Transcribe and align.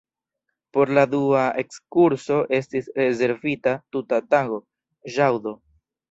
Por 0.75 0.91
la 0.97 1.01
dua 1.09 1.41
ekskurso 1.63 2.39
esti 2.59 2.81
rezervita 2.95 3.73
tuta 3.97 4.21
tago, 4.31 4.57
ĵaŭdo. 5.17 5.55